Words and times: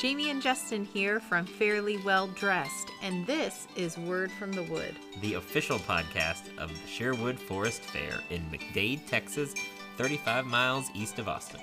Jamie 0.00 0.30
and 0.30 0.40
Justin 0.40 0.84
here 0.84 1.20
from 1.20 1.44
Fairly 1.44 1.98
Well 1.98 2.28
Dressed, 2.28 2.90
and 3.02 3.26
this 3.26 3.68
is 3.76 3.98
Word 3.98 4.32
from 4.32 4.50
the 4.52 4.62
Wood. 4.62 4.96
the 5.20 5.34
official 5.34 5.78
podcast 5.78 6.56
of 6.58 6.70
the 6.70 6.88
Sherwood 6.88 7.38
Forest 7.38 7.82
Fair 7.82 8.18
in 8.30 8.40
McDade, 8.50 9.06
Texas, 9.06 9.54
35 9.98 10.46
miles 10.46 10.90
east 10.94 11.18
of 11.18 11.28
Austin. 11.28 11.60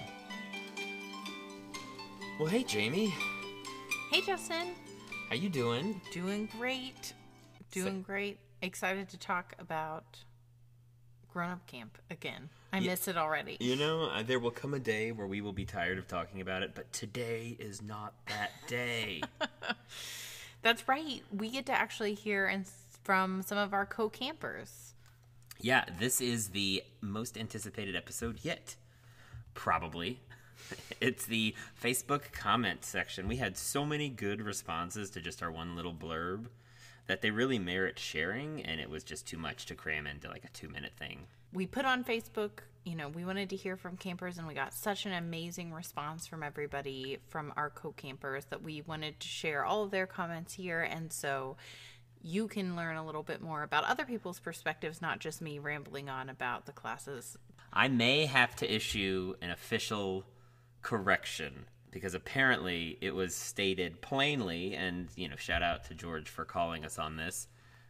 Well, 2.39 2.47
hey 2.49 2.63
Jamie, 2.63 3.13
Hey, 4.11 4.21
Justin. 4.21 4.67
how 5.29 5.35
you 5.35 5.49
doing? 5.49 5.99
Doing 6.13 6.47
great. 6.57 7.13
Doing 7.71 8.01
great. 8.03 8.39
Excited 8.61 9.09
to 9.09 9.17
talk 9.17 9.53
about 9.59 10.19
grown 11.33 11.49
up 11.49 11.65
camp 11.67 11.97
again. 12.11 12.49
I 12.77 12.87
miss 12.87 13.07
it 13.07 13.17
already. 13.17 13.57
You 13.59 13.75
know, 13.75 14.09
uh, 14.09 14.23
there 14.23 14.39
will 14.39 14.51
come 14.51 14.73
a 14.73 14.79
day 14.79 15.11
where 15.11 15.27
we 15.27 15.41
will 15.41 15.53
be 15.53 15.65
tired 15.65 15.97
of 15.97 16.07
talking 16.07 16.41
about 16.41 16.63
it, 16.63 16.71
but 16.75 16.91
today 16.93 17.55
is 17.59 17.81
not 17.81 18.13
that 18.27 18.51
day. 18.67 19.21
That's 20.61 20.87
right. 20.87 21.21
We 21.35 21.49
get 21.49 21.65
to 21.67 21.71
actually 21.73 22.13
hear 22.13 22.45
and 22.47 22.65
from 23.03 23.41
some 23.41 23.57
of 23.57 23.73
our 23.73 23.85
co 23.85 24.09
campers. 24.09 24.93
yeah, 25.59 25.85
this 25.99 26.19
is 26.21 26.49
the 26.49 26.83
most 27.01 27.37
anticipated 27.37 27.95
episode 27.95 28.39
yet. 28.43 28.75
Probably. 29.53 30.19
It's 30.99 31.25
the 31.25 31.55
Facebook 31.81 32.31
comment 32.33 32.83
section. 32.83 33.27
We 33.27 33.37
had 33.37 33.57
so 33.57 33.85
many 33.85 34.09
good 34.09 34.41
responses 34.41 35.09
to 35.11 35.21
just 35.21 35.41
our 35.41 35.51
one 35.51 35.75
little 35.77 35.93
blurb 35.93 36.47
that 37.05 37.21
they 37.21 37.29
really 37.29 37.59
merit 37.59 37.97
sharing, 37.99 38.61
and 38.63 38.81
it 38.81 38.89
was 38.89 39.03
just 39.03 39.25
too 39.27 39.37
much 39.37 39.65
to 39.67 39.75
cram 39.75 40.07
into 40.07 40.27
like 40.27 40.43
a 40.43 40.49
two 40.49 40.67
minute 40.67 40.93
thing. 40.97 41.27
We 41.57 41.65
put 41.65 41.85
on 41.85 42.03
Facebook, 42.03 42.59
you 42.85 42.95
know, 42.95 43.09
we 43.09 43.25
wanted 43.25 43.49
to 43.49 43.55
hear 43.55 43.75
from 43.75 43.97
campers, 43.97 44.37
and 44.37 44.47
we 44.47 44.53
got 44.53 44.75
such 44.75 45.07
an 45.07 45.11
amazing 45.13 45.73
response 45.73 46.27
from 46.27 46.43
everybody, 46.43 47.17
from 47.29 47.51
our 47.57 47.71
co 47.71 47.91
campers, 47.93 48.45
that 48.45 48.61
we 48.61 48.83
wanted 48.83 49.19
to 49.19 49.27
share 49.27 49.65
all 49.65 49.83
of 49.83 49.89
their 49.89 50.05
comments 50.05 50.53
here. 50.53 50.83
And 50.83 51.11
so 51.11 51.57
you 52.21 52.47
can 52.47 52.75
learn 52.75 52.95
a 52.95 53.03
little 53.03 53.23
bit 53.23 53.41
more 53.41 53.63
about 53.63 53.85
other 53.85 54.05
people's 54.05 54.39
perspectives, 54.39 55.01
not 55.01 55.17
just 55.17 55.41
me 55.41 55.57
rambling 55.57 56.09
on 56.09 56.29
about 56.29 56.67
the 56.67 56.71
classes. 56.71 57.35
I 57.73 57.87
may 57.87 58.27
have 58.27 58.55
to 58.57 58.71
issue 58.71 59.33
an 59.41 59.49
official 59.49 60.25
correction 60.83 61.65
because 61.89 62.13
apparently 62.13 62.99
it 63.01 63.15
was 63.15 63.33
stated 63.33 63.99
plainly, 64.01 64.75
and 64.75 65.07
you 65.15 65.27
know, 65.27 65.35
shout 65.35 65.63
out 65.63 65.85
to 65.85 65.95
George 65.95 66.29
for 66.29 66.45
calling 66.45 66.85
us 66.85 66.99
on 66.99 67.17
this, 67.17 67.47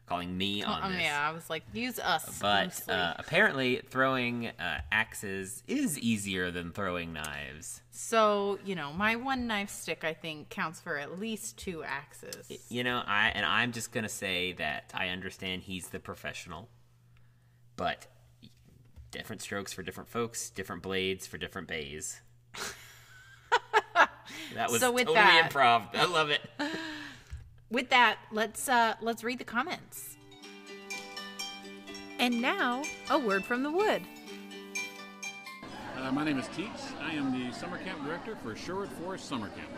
calling 0.07 0.35
me 0.37 0.63
on 0.63 0.83
Um, 0.83 0.93
this. 0.93 1.01
yeah, 1.03 1.27
I 1.29 1.33
was 1.33 1.49
like, 1.49 1.63
use 1.73 1.99
us. 1.99 2.39
But 2.39 2.81
uh, 2.89 3.13
apparently, 3.17 3.81
throwing 3.89 4.47
uh, 4.47 4.81
axes 4.91 5.61
is 5.67 5.99
easier 5.99 6.49
than 6.49 6.71
throwing 6.71 7.11
knives. 7.13 7.81
so, 7.91 8.57
you 8.65 8.73
know, 8.75 8.93
my 8.93 9.15
one 9.17 9.47
knife 9.47 9.69
stick, 9.69 10.03
I 10.03 10.13
think, 10.13 10.49
counts 10.49 10.79
for 10.79 10.97
at 10.97 11.19
least 11.19 11.57
two 11.57 11.83
axes. 11.83 12.51
You 12.69 12.83
know, 12.83 13.03
I 13.05 13.31
and 13.35 13.45
I'm 13.45 13.71
just 13.73 13.91
gonna 13.91 14.07
say 14.09 14.53
that 14.53 14.91
I 14.93 15.09
understand 15.09 15.63
he's 15.63 15.89
the 15.89 15.99
professional, 15.99 16.69
but 17.75 18.07
different 19.11 19.41
strokes 19.41 19.73
for 19.73 19.83
different 19.83 20.09
folks, 20.09 20.49
different 20.49 20.83
blades 20.83 21.27
for 21.27 21.37
different 21.37 21.67
bays. 21.67 22.21
that 24.53 24.69
was 24.69 24.79
So 24.81 24.91
with 24.91 25.07
totally 25.07 25.15
that- 25.25 25.49
improv. 25.51 25.95
I 25.95 26.05
love 26.05 26.29
it. 26.29 26.41
With 27.69 27.89
that, 27.89 28.17
let's 28.31 28.69
uh 28.69 28.95
let's 29.01 29.23
read 29.23 29.39
the 29.39 29.43
comments. 29.43 30.17
And 32.19 32.41
now, 32.41 32.83
a 33.09 33.19
word 33.19 33.43
from 33.43 33.61
the 33.61 33.71
wood. 33.71 34.01
Uh, 35.97 36.11
my 36.11 36.23
name 36.23 36.39
is 36.39 36.47
Teach. 36.55 36.69
I 37.01 37.13
am 37.13 37.31
the 37.31 37.53
summer 37.53 37.77
camp 37.77 38.03
director 38.05 38.35
for 38.41 38.55
Sherwood 38.55 38.89
Forest 38.89 39.27
Summer 39.27 39.49
Camp. 39.49 39.69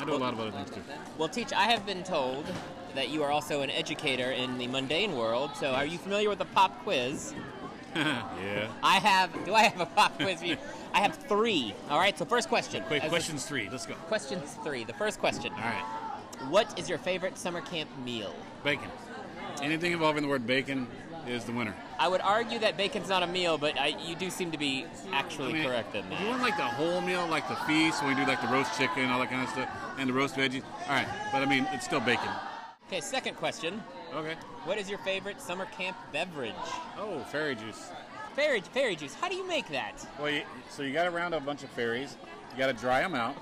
I 0.00 0.04
do 0.04 0.14
a 0.14 0.16
lot 0.16 0.32
of 0.32 0.40
other 0.40 0.52
things 0.52 0.70
too. 0.70 0.82
Well, 1.16 1.28
Teach, 1.28 1.52
I 1.52 1.64
have 1.64 1.84
been 1.86 2.04
told 2.04 2.44
that 2.94 3.08
you 3.08 3.22
are 3.24 3.30
also 3.30 3.62
an 3.62 3.70
educator 3.70 4.30
in 4.30 4.58
the 4.58 4.66
mundane 4.68 5.16
world. 5.16 5.50
So, 5.56 5.72
are 5.72 5.86
you 5.86 5.98
familiar 5.98 6.28
with 6.28 6.38
the 6.38 6.44
pop 6.44 6.84
quiz? 6.84 7.34
yeah. 7.96 8.68
I 8.82 8.98
have. 8.98 9.32
Do 9.44 9.54
I 9.54 9.62
have 9.62 9.80
a 9.80 9.86
pop 9.86 10.16
quiz 10.18 10.40
for 10.40 10.46
you? 10.46 10.56
I 10.92 11.00
have 11.00 11.16
three. 11.16 11.74
All 11.88 11.98
right. 11.98 12.16
So, 12.16 12.24
first 12.24 12.48
question. 12.48 12.84
Wait, 12.90 13.02
As 13.02 13.08
questions 13.08 13.46
three. 13.46 13.68
Let's 13.70 13.86
go. 13.86 13.94
questions 13.94 14.56
three. 14.62 14.84
The 14.84 14.92
first 14.92 15.18
question. 15.18 15.52
All 15.54 15.60
right. 15.60 16.07
What 16.48 16.78
is 16.78 16.88
your 16.88 16.98
favorite 16.98 17.36
summer 17.36 17.60
camp 17.60 17.90
meal? 18.04 18.34
Bacon. 18.64 18.90
Anything 19.60 19.92
involving 19.92 20.22
the 20.22 20.28
word 20.28 20.46
bacon 20.46 20.86
is 21.26 21.44
the 21.44 21.52
winner. 21.52 21.74
I 21.98 22.08
would 22.08 22.20
argue 22.20 22.58
that 22.60 22.76
bacon's 22.76 23.08
not 23.08 23.22
a 23.22 23.26
meal, 23.26 23.58
but 23.58 23.78
I, 23.78 23.88
you 23.88 24.14
do 24.14 24.30
seem 24.30 24.50
to 24.52 24.58
be 24.58 24.86
actually 25.12 25.50
I 25.50 25.52
mean, 25.54 25.64
correct 25.64 25.94
in 25.94 26.08
that. 26.08 26.20
you 26.20 26.28
want 26.28 26.42
like 26.42 26.56
the 26.56 26.62
whole 26.62 27.00
meal, 27.00 27.26
like 27.26 27.48
the 27.48 27.56
feast, 27.56 28.02
when 28.02 28.16
we 28.16 28.22
do 28.22 28.26
like 28.28 28.40
the 28.40 28.48
roast 28.48 28.78
chicken, 28.78 29.10
all 29.10 29.18
that 29.18 29.30
kind 29.30 29.42
of 29.42 29.48
stuff, 29.50 29.68
and 29.98 30.08
the 30.08 30.12
roast 30.14 30.36
veggies. 30.36 30.62
All 30.86 30.94
right, 30.94 31.08
but 31.32 31.42
I 31.42 31.46
mean, 31.46 31.66
it's 31.72 31.84
still 31.84 32.00
bacon. 32.00 32.30
Okay. 32.86 33.00
Second 33.02 33.36
question. 33.36 33.82
Okay. 34.14 34.34
What 34.64 34.78
is 34.78 34.88
your 34.88 34.98
favorite 35.00 35.42
summer 35.42 35.66
camp 35.66 35.96
beverage? 36.12 36.54
Oh, 36.96 37.18
fairy 37.24 37.54
juice. 37.54 37.90
Fairy 38.38 38.60
fairy 38.60 38.94
juice. 38.94 39.14
How 39.14 39.28
do 39.28 39.34
you 39.34 39.44
make 39.48 39.68
that? 39.70 39.94
Well, 40.16 40.30
you, 40.30 40.42
so 40.70 40.84
you 40.84 40.92
got 40.92 41.04
to 41.04 41.10
round 41.10 41.34
a 41.34 41.40
bunch 41.40 41.64
of 41.64 41.70
fairies. 41.70 42.16
You 42.52 42.56
got 42.56 42.68
to 42.68 42.72
dry 42.72 43.00
them 43.00 43.16
out. 43.16 43.34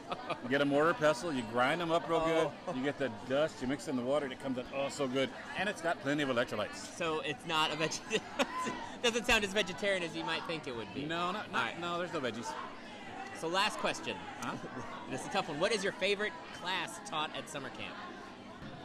You 0.43 0.49
get 0.49 0.63
a 0.63 0.65
mortar 0.65 0.95
pestle. 0.95 1.35
You 1.35 1.43
grind 1.53 1.83
them 1.83 1.93
up 1.93 2.09
real 2.09 2.21
good. 2.21 2.75
You 2.75 2.83
get 2.83 2.99
the 2.99 3.11
dust. 3.29 3.57
You 3.61 3.69
mix 3.69 3.89
it 3.89 3.91
in 3.91 3.97
the 3.99 4.03
water. 4.03 4.25
and 4.25 4.33
It 4.33 4.43
comes 4.43 4.57
out 4.57 4.65
oh 4.75 4.89
so 4.89 5.07
good, 5.07 5.29
and 5.59 5.69
it's 5.69 5.83
got 5.83 6.01
plenty 6.01 6.23
of 6.23 6.31
electrolytes. 6.31 6.97
So 6.97 7.21
it's 7.27 7.47
not 7.47 7.75
a 7.75 7.77
vegetarian. 7.77 8.23
Doesn't 9.03 9.27
sound 9.27 9.45
as 9.45 9.53
vegetarian 9.53 10.03
as 10.03 10.17
you 10.17 10.25
might 10.25 10.43
think 10.45 10.67
it 10.67 10.75
would 10.75 10.93
be. 10.95 11.03
No, 11.03 11.31
not, 11.31 11.45
All 11.49 11.53
not 11.53 11.63
right. 11.65 11.79
no. 11.81 11.99
There's 11.99 12.15
no 12.15 12.21
veggies. 12.21 12.51
So 13.39 13.49
last 13.49 13.79
question. 13.79 14.17
Huh? 14.41 14.55
This 15.11 15.21
is 15.21 15.27
a 15.27 15.31
tough 15.31 15.51
one. 15.51 15.61
What 15.61 15.73
is 15.73 15.85
your 15.85 15.93
favorite 15.93 16.33
class 16.61 17.01
taught 17.05 17.37
at 17.37 17.51
summer 17.51 17.69
camp? 17.69 17.95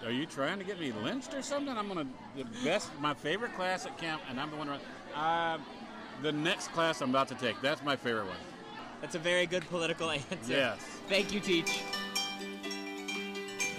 Are 0.05 0.11
you 0.11 0.25
trying 0.25 0.59
to 0.59 0.65
get 0.65 0.79
me 0.79 0.91
lynched 0.91 1.33
or 1.33 1.41
something? 1.41 1.75
I'm 1.75 1.87
gonna 1.87 2.05
the 2.35 2.43
best, 2.65 2.89
my 2.99 3.13
favorite 3.13 3.55
class 3.55 3.85
at 3.85 3.97
camp, 3.97 4.21
and 4.29 4.39
I'm 4.39 4.51
the 4.51 4.57
one. 4.57 4.67
Run, 4.67 4.79
uh, 5.15 5.57
the 6.21 6.31
next 6.31 6.71
class 6.71 7.01
I'm 7.01 7.09
about 7.09 7.27
to 7.29 7.35
take. 7.35 7.61
That's 7.61 7.83
my 7.83 7.95
favorite 7.95 8.27
one. 8.27 8.35
That's 9.01 9.15
a 9.15 9.19
very 9.19 9.45
good 9.47 9.67
political 9.69 10.09
answer. 10.11 10.27
Yes. 10.47 10.79
Thank 11.07 11.33
you, 11.33 11.39
Teach. 11.39 11.81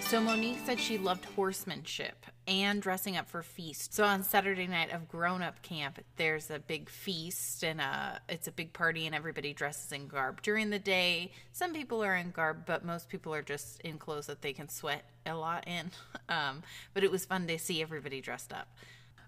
So 0.01 0.21
Monique 0.21 0.59
said 0.65 0.79
she 0.79 0.99
loved 0.99 1.25
horsemanship 1.25 2.27
and 2.47 2.81
dressing 2.81 3.17
up 3.17 3.29
for 3.29 3.41
feasts. 3.41 3.95
So 3.95 4.03
on 4.03 4.21
Saturday 4.21 4.67
night 4.67 4.91
of 4.91 5.07
grown-up 5.07 5.61
camp, 5.63 5.99
there's 6.17 6.51
a 6.51 6.59
big 6.59 6.89
feast 6.89 7.63
and 7.63 7.81
a 7.81 8.19
it's 8.29 8.47
a 8.47 8.51
big 8.51 8.73
party 8.73 9.07
and 9.07 9.15
everybody 9.15 9.53
dresses 9.53 9.91
in 9.91 10.07
garb. 10.07 10.41
During 10.41 10.69
the 10.69 10.77
day, 10.77 11.31
some 11.51 11.73
people 11.73 12.03
are 12.03 12.15
in 12.15 12.31
garb, 12.31 12.65
but 12.67 12.85
most 12.85 13.09
people 13.09 13.33
are 13.33 13.41
just 13.41 13.81
in 13.81 13.97
clothes 13.97 14.27
that 14.27 14.41
they 14.41 14.53
can 14.53 14.69
sweat 14.69 15.03
a 15.25 15.35
lot 15.35 15.67
in. 15.67 15.91
Um, 16.29 16.63
but 16.93 17.03
it 17.03 17.11
was 17.11 17.25
fun 17.25 17.47
to 17.47 17.59
see 17.59 17.81
everybody 17.81 18.21
dressed 18.21 18.53
up. 18.53 18.67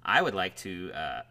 I 0.03 0.21
would 0.21 0.33
like 0.33 0.55
to 0.57 0.91
uh, 0.93 1.21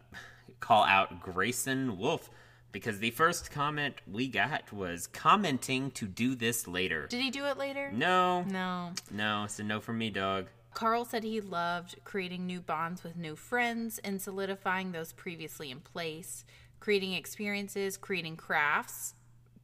call 0.59 0.83
out 0.83 1.19
Grayson 1.21 1.97
Wolf 1.97 2.29
because 2.71 2.99
the 2.99 3.11
first 3.11 3.51
comment 3.51 3.95
we 4.11 4.27
got 4.27 4.71
was 4.73 5.07
commenting 5.07 5.91
to 5.91 6.05
do 6.07 6.35
this 6.35 6.67
later. 6.67 7.07
Did 7.07 7.21
he 7.21 7.31
do 7.31 7.45
it 7.45 7.57
later? 7.57 7.91
No, 7.93 8.43
No. 8.43 8.91
no, 9.11 9.43
it's 9.45 9.59
a 9.59 9.63
no 9.63 9.79
from 9.79 9.97
me, 9.97 10.09
dog. 10.09 10.47
Carl 10.73 11.05
said 11.05 11.23
he 11.23 11.39
loved 11.39 11.95
creating 12.03 12.45
new 12.45 12.59
bonds 12.59 13.01
with 13.01 13.15
new 13.15 13.37
friends 13.37 13.97
and 13.99 14.21
solidifying 14.21 14.91
those 14.91 15.13
previously 15.13 15.71
in 15.71 15.79
place, 15.79 16.43
creating 16.81 17.13
experiences, 17.13 17.95
creating 17.95 18.35
crafts, 18.35 19.13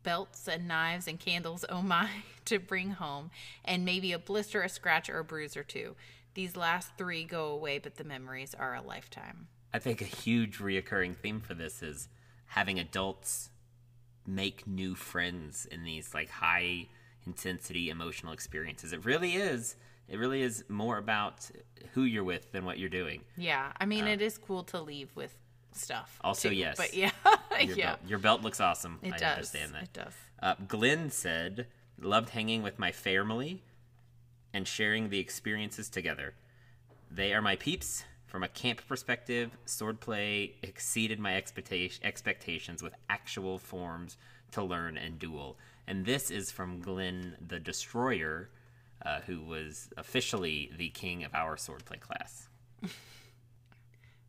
belts 0.04 0.48
and 0.48 0.68
knives 0.70 1.08
and 1.10 1.20
candles, 1.20 1.66
oh 1.70 1.82
my, 1.82 2.10
to 2.46 2.60
bring 2.60 2.92
home, 2.92 3.30
and 3.66 3.84
maybe 3.84 4.14
a 4.14 4.20
blister, 4.20 4.62
a 4.62 4.70
scratch, 4.70 5.10
or 5.10 5.20
a 5.20 5.24
bruise 5.26 5.58
or 5.58 5.64
two. 5.64 5.96
These 6.34 6.56
last 6.56 6.92
three 6.98 7.26
go 7.26 7.48
away, 7.48 7.78
but 7.78 7.98
the 7.98 8.06
memories 8.06 8.56
are 8.58 8.74
a 8.74 8.82
lifetime. 8.82 9.48
I 9.74 9.80
think 9.80 10.02
a 10.02 10.06
huge 10.06 10.60
reoccurring 10.60 11.16
theme 11.16 11.40
for 11.40 11.54
this 11.54 11.82
is 11.82 12.10
having 12.48 12.80
adults 12.80 13.50
make 14.28 14.68
new 14.68 14.96
friends 14.96 15.66
in 15.66 15.84
these 15.84 16.14
like 16.14 16.30
high 16.30 16.88
intensity 17.26 17.90
emotional 17.90 18.34
experiences. 18.34 18.94
It 18.94 19.06
really 19.06 19.36
is. 19.36 19.76
It 20.08 20.18
really 20.18 20.42
is 20.42 20.66
more 20.68 20.98
about 20.98 21.50
who 21.94 22.04
you're 22.04 22.24
with 22.24 22.52
than 22.52 22.66
what 22.66 22.78
you're 22.78 22.90
doing. 22.90 23.22
Yeah, 23.38 23.72
I 23.80 23.86
mean, 23.86 24.08
it 24.08 24.22
is 24.22 24.38
cool 24.38 24.64
to 24.66 24.82
leave 24.82 25.10
with 25.16 25.34
stuff. 25.72 26.20
Also, 26.22 26.50
too, 26.50 26.56
yes. 26.56 26.76
But 26.76 26.94
yeah, 26.94 27.12
Your, 27.62 27.78
yeah. 27.78 27.86
belt, 27.86 28.00
your 28.08 28.20
belt 28.20 28.42
looks 28.42 28.60
awesome. 28.60 29.00
It 29.02 29.14
I 29.14 29.18
does. 29.18 29.32
understand 29.34 29.74
that. 29.74 29.84
It 29.84 29.94
does. 29.94 30.14
Uh, 30.42 30.56
Glenn 30.68 31.10
said, 31.12 31.68
loved 32.00 32.30
hanging 32.32 32.62
with 32.62 32.78
my 32.78 32.92
family 32.92 33.62
and 34.54 34.68
sharing 34.68 35.10
the 35.10 35.20
experiences 35.20 35.90
together. 35.90 36.34
They 37.10 37.34
are 37.34 37.42
my 37.42 37.56
peeps. 37.56 38.04
From 38.32 38.44
a 38.44 38.48
camp 38.48 38.80
perspective, 38.88 39.52
swordplay 39.66 40.54
exceeded 40.64 41.20
my 41.20 41.36
expectation, 41.36 42.02
expectations 42.06 42.82
with 42.82 42.94
actual 43.10 43.60
forms 43.60 44.16
to 44.52 44.64
learn 44.64 44.98
and 44.98 45.20
duel. 45.20 45.58
And 45.86 46.06
this 46.06 46.32
is 46.32 46.50
from 46.50 46.80
Glenn 46.80 47.36
the 47.46 47.60
Destroyer, 47.60 48.50
uh, 49.06 49.20
who 49.28 49.42
was 49.42 49.90
officially 49.98 50.72
the 50.78 50.88
king 50.88 51.26
of 51.26 51.36
our 51.36 51.58
swordplay 51.58 52.00
class. 52.00 52.48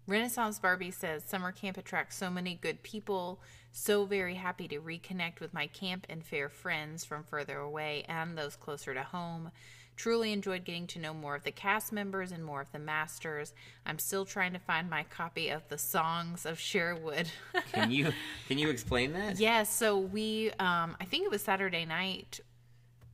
Renaissance 0.09 0.59
Barbie 0.59 0.91
says 0.91 1.23
summer 1.25 1.53
camp 1.53 1.77
attracts 1.77 2.17
so 2.17 2.29
many 2.29 2.57
good 2.61 2.83
people. 2.83 3.41
So 3.71 4.05
very 4.05 4.35
happy 4.35 4.67
to 4.67 4.81
reconnect 4.81 5.39
with 5.39 5.55
my 5.55 5.69
camp 5.69 6.09
and 6.11 6.25
fair 6.25 6.49
friends 6.49 7.05
from 7.05 7.23
further 7.23 7.59
away 7.59 8.05
and 8.09 8.37
those 8.37 8.57
closer 8.57 8.95
to 8.95 9.05
home. 9.05 9.53
Truly 9.97 10.33
enjoyed 10.33 10.65
getting 10.65 10.87
to 10.89 10.99
know 10.99 11.15
more 11.15 11.37
of 11.37 11.45
the 11.45 11.53
cast 11.53 11.93
members 11.93 12.33
and 12.33 12.45
more 12.45 12.61
of 12.61 12.73
the 12.73 12.79
masters. 12.79 13.53
I'm 13.87 13.99
still 13.99 14.25
trying 14.25 14.53
to 14.55 14.59
find 14.59 14.89
my 14.89 15.05
copy 15.05 15.49
of 15.49 15.69
the 15.69 15.79
songs 15.79 16.47
of 16.47 16.59
Sherwood. 16.59 17.29
Can 17.73 17.91
you 17.91 18.13
can 18.49 18.59
you 18.59 18.71
explain 18.71 19.13
that? 19.13 19.39
Yes, 19.39 19.73
so 19.75 19.99
we, 19.99 20.51
um, 20.59 20.97
I 21.01 21.05
think 21.05 21.25
it 21.25 21.31
was 21.31 21.43
Saturday 21.43 21.85
night, 21.85 22.41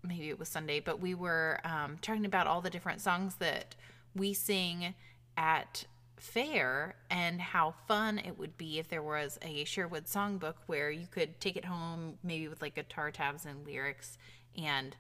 maybe 0.03 0.29
it 0.29 0.39
was 0.39 0.49
Sunday, 0.49 0.81
but 0.81 1.01
we 1.01 1.15
were 1.15 1.61
um, 1.65 1.99
talking 2.01 2.25
about 2.25 2.47
all 2.47 2.61
the 2.61 2.71
different 2.71 3.01
songs 3.01 3.37
that 3.37 3.75
we 4.15 4.33
sing 4.33 4.95
at 5.37 5.85
fair 6.17 6.97
and 7.11 7.41
how 7.41 7.75
fun 7.87 8.19
it 8.19 8.39
would 8.39 8.57
be 8.59 8.79
if 8.79 8.89
there 8.89 9.03
was 9.03 9.39
a 9.43 9.65
Sherwood 9.65 10.07
songbook 10.07 10.55
where 10.67 10.91
you 10.91 11.07
could 11.11 11.41
take 11.41 11.57
it 11.57 11.65
home, 11.65 12.19
maybe 12.23 12.49
with 12.49 12.61
like 12.61 12.75
guitar 12.75 13.11
tabs 13.11 13.47
and 13.47 13.65
lyrics, 13.67 14.19
and 14.57 14.97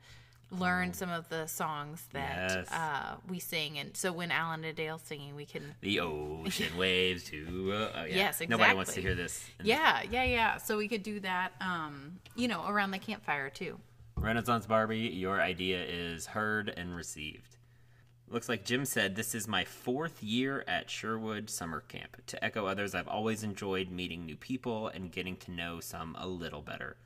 learn 0.50 0.92
some 0.94 1.10
of 1.10 1.28
the 1.28 1.46
songs 1.46 2.06
that 2.12 2.50
Yes. 2.50 2.72
uh, 2.72 3.16
we 3.28 3.38
sing. 3.38 3.78
And 3.78 3.96
so 3.96 4.12
when 4.12 4.30
Alan-a-Dale's 4.30 5.02
singing, 5.02 5.34
we 5.36 5.44
can 5.44 5.74
The 5.80 6.00
ocean 6.00 6.76
waves 6.78 7.24
to. 7.24 7.72
Uh, 7.72 7.92
oh, 7.96 8.04
yeah. 8.04 8.16
Yes, 8.16 8.42
Nobody 8.48 8.74
wants 8.74 8.94
to 8.94 9.02
hear 9.02 9.14
this. 9.14 9.44
yeah, 9.62 10.02
yeah, 10.10 10.24
yeah. 10.24 10.56
So 10.56 10.78
we 10.78 10.88
could 10.88 11.02
do 11.02 11.20
that, 11.20 11.52
um, 11.60 12.18
you 12.34 12.48
know, 12.48 12.64
around 12.66 12.92
the 12.92 12.98
campfire 12.98 13.50
too. 13.50 13.78
Renaissance 14.16 14.66
Barbie, 14.66 14.98
your 14.98 15.40
idea 15.40 15.84
is 15.84 16.26
heard 16.26 16.72
and 16.76 16.96
received. 16.96 17.56
Looks 18.30 18.48
like 18.48 18.64
Jim 18.64 18.84
said 18.84 19.14
this 19.16 19.34
is 19.34 19.46
my 19.48 19.64
fourth 19.64 20.22
year 20.22 20.64
at 20.66 20.90
Sherwood 20.90 21.48
Summer 21.48 21.80
Camp. 21.88 22.16
To 22.26 22.44
echo 22.44 22.66
others, 22.66 22.94
I've 22.94 23.08
always 23.08 23.42
enjoyed 23.42 23.90
meeting 23.90 24.26
new 24.26 24.36
people 24.36 24.88
and 24.88 25.10
getting 25.12 25.36
to 25.38 25.50
know 25.50 25.80
some 25.80 26.14
a 26.18 26.26
little 26.26 26.60
better, 26.60 26.96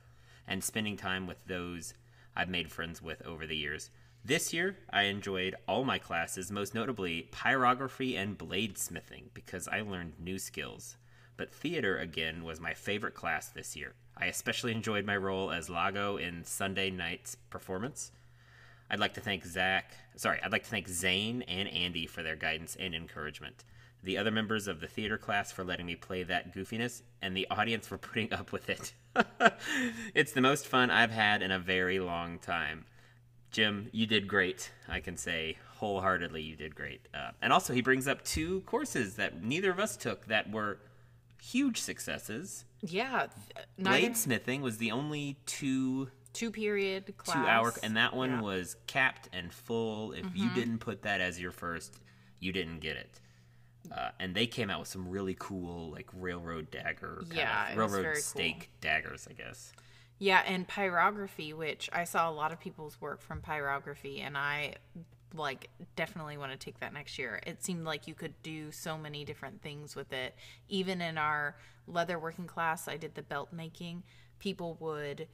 and 0.47 0.61
spending 0.63 0.97
time 0.97 1.25
with 1.27 1.37
those 1.45 1.93
I've 2.35 2.49
made 2.49 2.71
friends 2.71 3.01
with 3.01 3.21
over 3.25 3.45
the 3.45 3.55
years. 3.55 3.89
This 4.25 4.53
year, 4.53 4.77
I 4.89 5.03
enjoyed 5.03 5.55
all 5.67 5.83
my 5.83 5.99
classes, 5.99 6.49
most 6.49 6.73
notably 6.73 7.29
pyrography 7.31 8.17
and 8.17 8.37
bladesmithing, 8.37 9.33
because 9.33 9.67
I 9.67 9.81
learned 9.81 10.13
new 10.19 10.39
skills. 10.39 10.95
But 11.35 11.53
theater, 11.53 11.97
again, 11.97 12.43
was 12.43 12.59
my 12.59 12.73
favorite 12.73 13.15
class 13.15 13.49
this 13.49 13.75
year. 13.75 13.95
I 14.15 14.27
especially 14.27 14.71
enjoyed 14.71 15.05
my 15.05 15.17
role 15.17 15.51
as 15.51 15.69
Iago 15.69 16.17
in 16.17 16.45
Sunday 16.45 16.89
night's 16.89 17.35
performance. 17.49 18.11
I'd 18.89 18.99
like 18.99 19.15
to 19.15 19.21
thank 19.21 19.43
Zach, 19.45 19.91
sorry, 20.15 20.39
I'd 20.43 20.51
like 20.51 20.63
to 20.63 20.69
thank 20.69 20.87
Zane 20.87 21.41
and 21.43 21.67
Andy 21.67 22.05
for 22.05 22.21
their 22.23 22.35
guidance 22.35 22.77
and 22.79 22.93
encouragement. 22.93 23.63
The 24.03 24.17
other 24.17 24.31
members 24.31 24.67
of 24.67 24.81
the 24.81 24.87
theater 24.87 25.17
class 25.17 25.51
for 25.51 25.63
letting 25.63 25.85
me 25.85 25.95
play 25.95 26.23
that 26.23 26.53
goofiness, 26.53 27.01
and 27.21 27.35
the 27.35 27.47
audience 27.49 27.87
for 27.87 27.97
putting 27.97 28.31
up 28.31 28.51
with 28.51 28.69
it. 28.69 28.93
it's 30.13 30.31
the 30.33 30.41
most 30.41 30.67
fun 30.67 30.89
I've 30.89 31.11
had 31.11 31.41
in 31.41 31.51
a 31.51 31.59
very 31.59 31.99
long 31.99 32.39
time. 32.39 32.85
Jim, 33.51 33.89
you 33.91 34.05
did 34.07 34.27
great. 34.27 34.71
I 34.87 34.99
can 34.99 35.15
say 35.17 35.57
wholeheartedly 35.75 36.41
you 36.41 36.55
did 36.55 36.75
great. 36.75 37.07
Uh, 37.13 37.31
and 37.41 37.53
also, 37.53 37.73
he 37.73 37.81
brings 37.81 38.07
up 38.07 38.23
two 38.23 38.61
courses 38.61 39.15
that 39.15 39.43
neither 39.43 39.69
of 39.69 39.79
us 39.79 39.95
took 39.95 40.25
that 40.27 40.49
were 40.51 40.79
huge 41.41 41.79
successes. 41.79 42.65
Yeah, 42.81 43.27
th- 43.55 43.67
neither- 43.77 44.07
Bladesmithing 44.09 44.61
was 44.61 44.77
the 44.77 44.91
only 44.91 45.37
two 45.45 46.09
two 46.33 46.49
period 46.49 47.15
class. 47.17 47.35
two 47.37 47.47
hour, 47.47 47.73
and 47.83 47.95
that 47.95 48.15
one 48.15 48.29
Yeah. 48.31 48.35
Mm-hmm. 48.37 48.45
was 48.45 48.75
capped 48.87 49.29
and 49.31 49.53
full. 49.53 50.13
If 50.13 50.25
you 50.33 50.49
didn't 50.55 50.79
put 50.79 51.03
that 51.03 51.21
as 51.21 51.39
your 51.39 51.51
first, 51.51 51.99
you 52.39 52.51
didn't 52.51 52.79
get 52.79 52.95
it. 52.97 53.19
Uh, 53.91 54.09
and 54.19 54.33
they 54.35 54.47
came 54.47 54.69
out 54.69 54.79
with 54.79 54.87
some 54.87 55.07
really 55.07 55.35
cool, 55.37 55.91
like 55.91 56.09
railroad 56.13 56.71
dagger, 56.71 57.17
kind 57.29 57.33
Yeah, 57.35 57.71
of, 57.71 57.77
railroad 57.77 58.01
very 58.01 58.13
cool. 58.15 58.21
stake 58.21 58.69
daggers, 58.81 59.27
I 59.29 59.33
guess. 59.33 59.73
Yeah, 60.19 60.41
and 60.45 60.67
pyrography, 60.67 61.53
which 61.53 61.89
I 61.91 62.05
saw 62.05 62.29
a 62.29 62.31
lot 62.31 62.51
of 62.51 62.59
people's 62.59 62.99
work 63.01 63.21
from 63.21 63.41
pyrography, 63.41 64.21
and 64.21 64.37
I 64.37 64.75
like 65.35 65.69
definitely 65.95 66.37
want 66.37 66.51
to 66.51 66.57
take 66.57 66.79
that 66.79 66.93
next 66.93 67.17
year. 67.17 67.41
It 67.45 67.63
seemed 67.63 67.85
like 67.85 68.07
you 68.07 68.13
could 68.13 68.33
do 68.43 68.71
so 68.71 68.97
many 68.97 69.25
different 69.25 69.61
things 69.61 69.95
with 69.95 70.13
it. 70.13 70.35
Even 70.69 71.01
in 71.01 71.17
our 71.17 71.55
leather 71.87 72.19
working 72.19 72.47
class, 72.47 72.87
I 72.87 72.97
did 72.97 73.15
the 73.15 73.23
belt 73.23 73.49
making. 73.51 74.03
People 74.39 74.77
would 74.79 75.27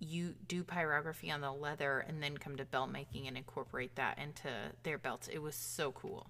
you 0.00 0.34
do 0.48 0.64
pyrography 0.64 1.32
on 1.32 1.40
the 1.40 1.52
leather 1.52 2.04
and 2.06 2.22
then 2.22 2.36
come 2.36 2.56
to 2.56 2.64
belt 2.64 2.90
making 2.90 3.26
and 3.28 3.36
incorporate 3.36 3.94
that 3.96 4.18
into 4.18 4.48
their 4.82 4.98
belts. 4.98 5.28
It 5.28 5.38
was 5.38 5.54
so 5.54 5.92
cool. 5.92 6.28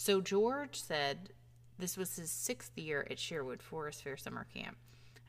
So 0.00 0.20
George 0.20 0.80
said 0.80 1.30
this 1.76 1.96
was 1.96 2.14
his 2.14 2.30
sixth 2.30 2.78
year 2.78 3.04
at 3.10 3.18
Sherwood 3.18 3.60
Forest 3.60 4.04
Fair 4.04 4.16
Summer 4.16 4.46
Camp. 4.54 4.76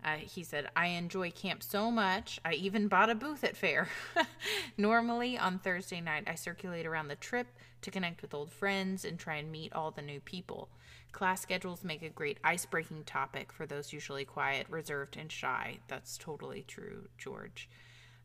Uh, 0.06 0.18
he 0.18 0.44
said, 0.44 0.69
I 0.75 0.89
enjoy 0.89 1.31
camp 1.31 1.63
so 1.63 1.89
much, 1.89 2.39
I 2.45 2.54
even 2.54 2.88
bought 2.88 3.10
a 3.10 3.16
booth 3.16 3.44
at 3.44 3.57
fair. 3.57 3.89
Normally, 4.77 5.39
on 5.39 5.57
Thursday 5.57 6.01
night, 6.01 6.25
I 6.27 6.36
circulate 6.36 6.86
around 6.86 7.07
the 7.07 7.16
trip 7.16 7.48
to 7.81 7.89
connect 7.89 8.21
with 8.21 8.36
old 8.36 8.51
friends 8.51 9.06
and 9.06 9.18
try 9.18 9.38
and 9.38 9.51
meet 9.51 9.74
all 9.74 9.89
the 9.89 10.04
new 10.04 10.19
people. 10.19 10.69
Class 11.13 11.42
schedules 11.42 11.83
make 11.83 12.04
a 12.04 12.10
great 12.10 12.38
ice 12.44 12.68
breaking 12.68 13.06
topic 13.06 13.51
for 13.51 13.65
those 13.65 13.92
usually 13.92 14.24
quiet, 14.24 14.68
reserved, 14.69 15.18
and 15.18 15.31
shy. 15.31 15.80
That's 15.88 16.15
totally 16.15 16.63
true, 16.68 17.07
George. 17.18 17.68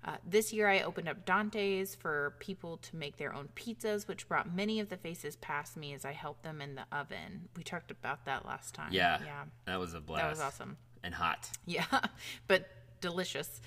Uh, 0.04 0.16
this 0.28 0.52
year, 0.52 0.68
I 0.68 0.80
opened 0.82 1.08
up 1.08 1.24
Dante's 1.24 1.94
for 1.94 2.34
people 2.38 2.76
to 2.76 2.96
make 2.96 3.16
their 3.16 3.34
own 3.34 3.48
pizzas, 3.56 4.06
which 4.06 4.28
brought 4.28 4.54
many 4.54 4.78
of 4.80 4.90
the 4.90 4.98
faces 4.98 5.36
past 5.36 5.76
me 5.78 5.94
as 5.94 6.04
I 6.04 6.12
helped 6.12 6.42
them 6.42 6.60
in 6.60 6.74
the 6.74 6.84
oven. 6.92 7.48
We 7.56 7.62
talked 7.62 7.90
about 7.90 8.26
that 8.26 8.44
last 8.44 8.74
time. 8.74 8.92
Yeah, 8.92 9.18
Yeah. 9.24 9.44
that 9.64 9.80
was 9.80 9.94
a 9.94 10.00
blast. 10.00 10.22
That 10.22 10.30
was 10.30 10.40
awesome. 10.40 10.76
and 11.02 11.14
hot. 11.14 11.48
Yeah, 11.64 11.86
but 12.48 12.68
delicious. 13.00 13.60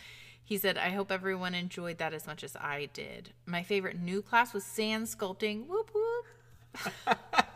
He 0.43 0.57
said, 0.57 0.77
I 0.77 0.89
hope 0.89 1.11
everyone 1.11 1.55
enjoyed 1.55 1.97
that 1.97 2.13
as 2.13 2.25
much 2.27 2.43
as 2.43 2.55
I 2.55 2.89
did. 2.93 3.31
My 3.45 3.63
favorite 3.63 3.99
new 3.99 4.21
class 4.21 4.53
was 4.53 4.63
sand 4.63 5.07
sculpting. 5.07 5.65
Whoop 5.67 5.91
whoop. 5.93 7.17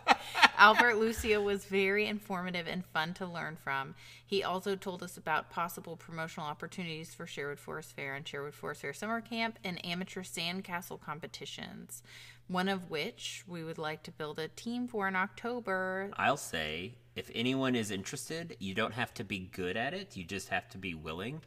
Albert 0.62 0.98
Lucia 0.98 1.42
was 1.42 1.66
very 1.66 2.06
informative 2.06 2.68
and 2.68 2.86
fun 2.86 3.16
to 3.16 3.25
learn 3.25 3.56
from. 3.56 3.96
He 4.24 4.44
also 4.44 4.75
told 4.75 5.02
us 5.02 5.18
about 5.18 5.50
possible 5.50 5.96
promotional 5.96 6.46
opportunities 6.46 7.16
for 7.16 7.25
Sherwood 7.25 7.60
Forest 7.60 7.96
Fair 7.96 8.13
and 8.13 8.28
Sherwood 8.28 8.54
Forest 8.54 8.81
Fair 8.81 8.94
Summer 8.94 9.22
Camp 9.22 9.58
and 9.63 9.84
amateur 9.84 10.22
sandcastle 10.22 11.02
competitions, 11.02 12.04
one 12.48 12.69
of 12.69 12.92
which 12.92 13.44
we 13.48 13.63
would 13.63 13.80
like 13.80 14.04
to 14.04 14.12
build 14.12 14.38
a 14.38 14.50
team 14.50 14.88
for 14.88 15.08
in 15.08 15.16
October. 15.16 16.12
I'll 16.16 16.38
say, 16.38 16.94
if 17.16 17.31
anyone 17.34 17.74
is 17.74 17.90
interested, 17.90 18.56
you 18.60 18.75
don't 18.75 18.94
have 18.94 19.16
to 19.16 19.24
be 19.24 19.50
good 19.52 19.75
at 19.75 19.96
it. 19.96 20.16
You 20.16 20.24
just 20.24 20.50
have 20.50 20.69
to 20.69 20.78
be 20.78 20.94
willing. 20.94 21.42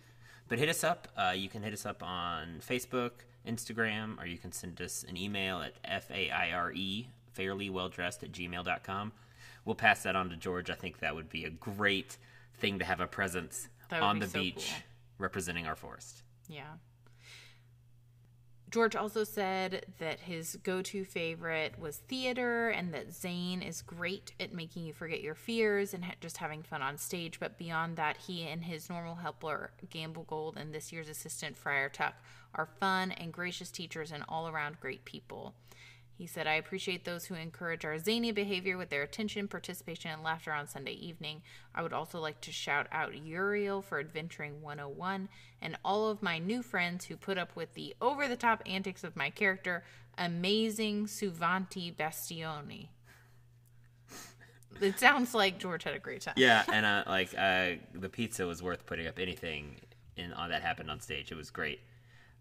But 0.48 0.58
hit 0.58 0.68
us 0.68 0.82
up. 0.82 1.06
Uh, 1.16 1.34
you 1.36 1.48
can 1.48 1.62
hit 1.62 1.72
us 1.72 1.86
up 1.86 2.02
on 2.02 2.60
Facebook, 2.68 3.12
Instagram, 3.46 4.20
or 4.20 4.26
you 4.26 4.38
can 4.38 4.50
send 4.50 4.82
us 4.82 5.04
an 5.08 5.16
email 5.16 5.62
at 5.62 5.74
F 5.84 6.10
A 6.10 6.32
I 6.32 6.50
R 6.50 6.72
E, 6.72 7.06
fairly 7.34 7.70
well 7.70 7.88
dressed 7.88 8.22
at 8.22 8.32
gmail.com. 8.32 9.12
We'll 9.64 9.74
pass 9.74 10.02
that 10.02 10.16
on 10.16 10.30
to 10.30 10.36
George. 10.36 10.70
I 10.70 10.74
think 10.74 11.00
that 11.00 11.14
would 11.14 11.28
be 11.28 11.44
a 11.44 11.50
great 11.50 12.16
thing 12.58 12.78
to 12.78 12.84
have 12.84 13.00
a 13.00 13.06
presence 13.06 13.68
on 13.90 14.18
the 14.18 14.28
so 14.28 14.38
beach 14.38 14.70
cool. 14.72 14.82
representing 15.18 15.66
our 15.66 15.76
forest. 15.76 16.22
Yeah. 16.48 16.74
George 18.74 18.96
also 18.96 19.22
said 19.22 19.86
that 19.98 20.18
his 20.18 20.56
go 20.64 20.82
to 20.82 21.04
favorite 21.04 21.78
was 21.78 21.98
theater 22.08 22.70
and 22.70 22.92
that 22.92 23.12
Zane 23.12 23.62
is 23.62 23.82
great 23.82 24.32
at 24.40 24.52
making 24.52 24.84
you 24.84 24.92
forget 24.92 25.20
your 25.20 25.36
fears 25.36 25.94
and 25.94 26.04
ha- 26.04 26.14
just 26.20 26.38
having 26.38 26.64
fun 26.64 26.82
on 26.82 26.98
stage. 26.98 27.38
But 27.38 27.56
beyond 27.56 27.96
that, 27.98 28.16
he 28.16 28.42
and 28.48 28.64
his 28.64 28.90
normal 28.90 29.14
helper, 29.14 29.70
Gamble 29.90 30.24
Gold, 30.24 30.56
and 30.56 30.74
this 30.74 30.92
year's 30.92 31.08
assistant, 31.08 31.56
Friar 31.56 31.88
Tuck, 31.88 32.14
are 32.56 32.66
fun 32.66 33.12
and 33.12 33.32
gracious 33.32 33.70
teachers 33.70 34.10
and 34.10 34.24
all 34.28 34.48
around 34.48 34.80
great 34.80 35.04
people. 35.04 35.54
He 36.16 36.28
said, 36.28 36.46
I 36.46 36.54
appreciate 36.54 37.04
those 37.04 37.24
who 37.24 37.34
encourage 37.34 37.84
our 37.84 37.98
zany 37.98 38.30
behavior 38.30 38.76
with 38.76 38.88
their 38.88 39.02
attention, 39.02 39.48
participation, 39.48 40.12
and 40.12 40.22
laughter 40.22 40.52
on 40.52 40.68
Sunday 40.68 40.92
evening. 40.92 41.42
I 41.74 41.82
would 41.82 41.92
also 41.92 42.20
like 42.20 42.40
to 42.42 42.52
shout 42.52 42.86
out 42.92 43.16
Uriel 43.16 43.82
for 43.82 43.98
Adventuring 43.98 44.62
101 44.62 45.28
and 45.60 45.76
all 45.84 46.08
of 46.08 46.22
my 46.22 46.38
new 46.38 46.62
friends 46.62 47.06
who 47.06 47.16
put 47.16 47.36
up 47.36 47.56
with 47.56 47.74
the 47.74 47.96
over 48.00 48.28
the 48.28 48.36
top 48.36 48.62
antics 48.64 49.02
of 49.02 49.16
my 49.16 49.28
character, 49.28 49.82
Amazing 50.16 51.06
Suvanti 51.06 51.94
Bastioni. 51.94 52.88
It 54.80 54.98
sounds 54.98 55.34
like 55.34 55.58
George 55.58 55.84
had 55.84 55.94
a 55.94 55.98
great 55.98 56.22
time. 56.22 56.34
Yeah, 56.36 56.64
and 56.72 56.84
uh, 56.84 57.04
like 57.06 57.34
uh, 57.36 57.72
the 57.94 58.08
pizza 58.08 58.46
was 58.46 58.62
worth 58.62 58.86
putting 58.86 59.06
up 59.06 59.18
anything 59.18 59.76
in 60.16 60.32
on 60.32 60.50
that 60.50 60.62
happened 60.62 60.90
on 60.90 61.00
stage. 61.00 61.30
It 61.32 61.36
was 61.36 61.50
great. 61.50 61.80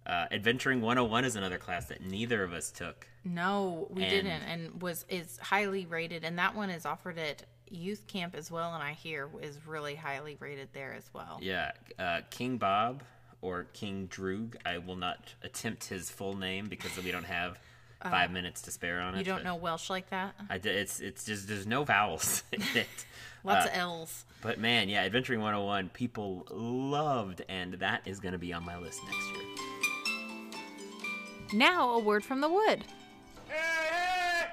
Uh, 0.06 0.26
Adventuring 0.32 0.82
101 0.82 1.24
is 1.26 1.36
another 1.36 1.58
class 1.58 1.86
that 1.86 2.02
neither 2.06 2.44
of 2.44 2.52
us 2.54 2.72
took. 2.72 3.08
No, 3.24 3.88
we 3.90 4.04
And- 4.04 4.12
didn't, 4.12 4.42
and 4.44 4.82
was 4.82 5.06
is 5.10 5.38
highly 5.38 5.86
rated, 5.86 6.24
and 6.26 6.38
that 6.40 6.56
one 6.56 6.70
is 6.70 6.86
offered 6.86 7.18
at 7.18 7.44
youth 7.70 8.06
camp 8.08 8.36
as 8.36 8.52
well, 8.52 8.74
and 8.74 8.84
I 8.84 8.92
hear 8.94 9.30
is 9.42 9.58
really 9.66 9.96
highly 9.96 10.36
rated 10.40 10.70
there 10.74 10.94
as 10.94 11.10
well. 11.14 11.40
Yeah, 11.42 11.72
uh, 11.98 12.22
King 12.30 12.58
Bob 12.58 13.02
or 13.42 13.64
King 13.74 14.08
Droog. 14.10 14.56
I 14.66 14.78
will 14.80 14.98
not 14.98 15.34
attempt 15.42 15.86
his 15.86 16.10
full 16.12 16.36
name 16.36 16.68
because 16.68 16.96
we 17.02 17.12
don't 17.12 17.24
have 17.26 17.58
five 18.02 18.32
minutes 18.32 18.62
to 18.64 18.72
spare 18.72 19.00
on 19.00 19.16
it. 19.16 19.20
You 19.20 19.24
don't 19.24 19.46
know 19.46 19.56
Welsh 19.56 19.90
like 19.90 20.10
that? 20.10 20.36
I 20.50 20.58
d- 20.58 20.70
it's 20.70 21.00
it's 21.00 21.24
just 21.24 21.48
there's 21.48 21.66
no 21.66 21.86
vowels 21.86 22.44
in 22.52 22.62
it. 22.76 22.88
Lots 23.46 23.66
Uh, 23.66 23.70
of 23.70 23.76
L's. 23.78 24.26
But 24.42 24.60
man, 24.60 24.90
yeah, 24.90 25.04
Adventuring 25.06 25.40
101, 25.40 25.90
people 25.90 26.46
loved, 26.52 27.42
and 27.48 27.76
that 27.76 28.02
is 28.06 28.20
going 28.20 28.34
to 28.34 28.38
be 28.38 28.52
on 28.52 28.66
my 28.66 28.78
list 28.78 29.02
next 29.06 29.26
year. 29.32 29.56
Now, 31.54 31.92
a 31.92 32.00
word 32.00 32.26
from 32.26 32.42
the 32.42 32.50
wood. 32.50 32.84
Hey, 33.48 33.54
hey! 33.92 34.48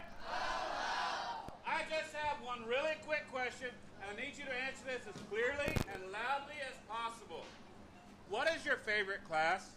I 1.66 1.80
just 1.88 2.12
have 2.12 2.36
one 2.44 2.60
really 2.68 2.92
quick 3.06 3.24
question, 3.32 3.68
and 4.02 4.18
I 4.18 4.20
need 4.20 4.36
you 4.36 4.44
to 4.44 4.52
answer 4.68 4.84
this 4.84 5.08
as 5.08 5.18
clearly 5.30 5.72
and 5.94 6.02
loudly 6.12 6.60
as 6.60 6.76
possible. 6.86 7.46
What 8.28 8.48
is 8.54 8.66
your 8.66 8.76
favorite 8.76 9.26
class? 9.26 9.70